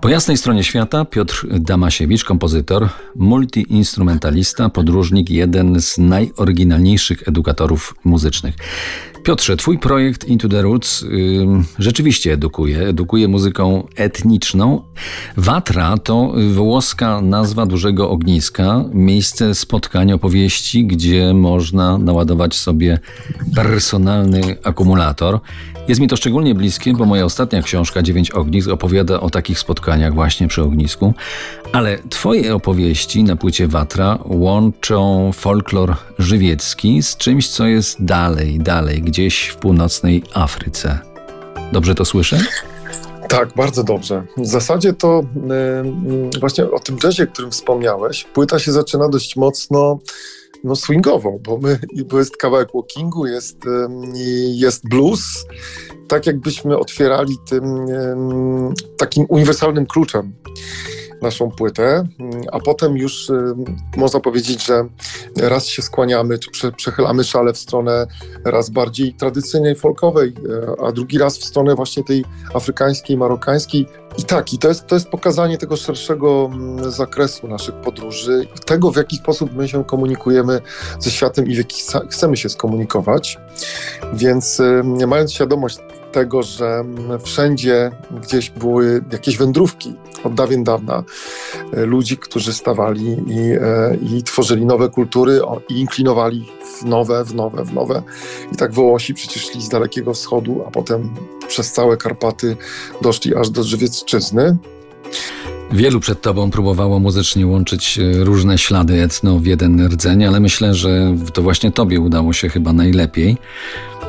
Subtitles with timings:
[0.00, 8.54] Po jasnej stronie świata Piotr Damasiewicz, kompozytor, multiinstrumentalista, podróżnik, jeden z najoryginalniejszych edukatorów muzycznych.
[9.24, 11.08] Piotrze, twój projekt Into the Roots yy,
[11.78, 14.82] rzeczywiście edukuje, edukuje muzyką etniczną.
[15.36, 22.98] Watra to włoska nazwa dużego ogniska, miejsce spotkań, opowieści, gdzie można naładować sobie
[23.54, 25.40] personalny akumulator.
[25.88, 30.14] Jest mi to szczególnie bliskie, bo moja ostatnia książka Dziewięć ognisk opowiada o takich spotkaniach
[30.14, 31.14] właśnie przy ognisku,
[31.72, 39.02] ale twoje opowieści na płycie Watra łączą folklor żywiecki z czymś, co jest dalej, dalej,
[39.02, 40.98] gdzieś w północnej Afryce.
[41.72, 42.38] Dobrze to słyszę?
[43.28, 44.22] Tak, bardzo dobrze.
[44.36, 45.22] W zasadzie to
[46.32, 49.98] yy, właśnie o tym jazzie, o którym wspomniałeś, płyta się zaczyna dość mocno
[50.64, 51.78] no swingową, bo, my,
[52.10, 53.58] bo jest kawałek walkingu, jest,
[54.54, 55.46] jest blues,
[56.08, 57.86] tak jakbyśmy otwierali tym
[58.98, 60.32] takim uniwersalnym kluczem
[61.22, 62.08] naszą płytę,
[62.52, 63.32] a potem już
[63.96, 64.88] można powiedzieć, że
[65.36, 68.06] raz się skłaniamy, czy prze, przechylamy szale w stronę
[68.44, 70.34] raz bardziej tradycyjnej, folkowej,
[70.78, 73.86] e, a drugi raz w stronę właśnie tej afrykańskiej, marokańskiej.
[74.18, 76.50] I tak, i to jest, to jest pokazanie tego szerszego
[76.88, 80.60] zakresu naszych podróży, tego w jaki sposób my się komunikujemy
[80.98, 83.38] ze światem i w jaki chcemy się skomunikować.
[84.12, 84.62] Więc
[85.06, 85.78] mając świadomość
[86.12, 86.84] tego, że
[87.24, 87.90] wszędzie
[88.22, 91.04] gdzieś były jakieś wędrówki od dawien dawna
[91.72, 96.46] e, ludzi, którzy stawali i, e, i tworzyli nowe kultury i inklinowali
[96.80, 98.02] w nowe, w nowe, w nowe.
[98.52, 101.14] I tak Wołosi przecież szli z Dalekiego Wschodu, a potem
[101.48, 102.56] przez całe Karpaty
[103.02, 104.56] doszli aż do Żywiecczyzny.
[105.72, 110.74] Wielu przed tobą próbowało muzycznie łączyć e, różne ślady etno w jeden rdzeń, ale myślę,
[110.74, 113.36] że to właśnie tobie udało się chyba najlepiej.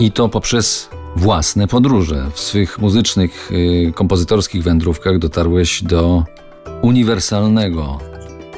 [0.00, 2.30] I to poprzez własne podróże.
[2.34, 6.24] W swych muzycznych, yy, kompozytorskich wędrówkach dotarłeś do
[6.82, 7.98] uniwersalnego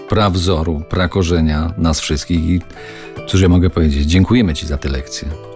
[0.09, 2.41] prawzoru, prakorzenia nas wszystkich.
[2.41, 2.61] I
[3.27, 4.07] cóż ja mogę powiedzieć?
[4.07, 5.50] Dziękujemy Ci za tę lekcję.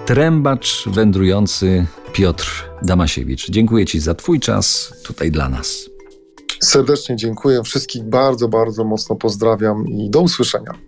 [0.07, 3.51] trębacz wędrujący Piotr Damasiewicz.
[3.51, 5.91] Dziękuję Ci za Twój czas tutaj dla nas.
[6.61, 7.63] Serdecznie dziękuję.
[7.63, 10.88] Wszystkich bardzo, bardzo mocno pozdrawiam i do usłyszenia.